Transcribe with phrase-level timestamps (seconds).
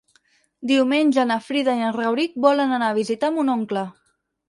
[0.71, 3.89] Diumenge na Frida i en Rauric volen anar a visitar mon oncle.